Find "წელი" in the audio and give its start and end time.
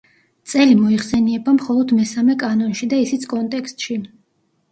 0.51-0.77